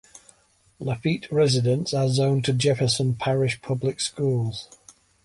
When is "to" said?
2.45-2.53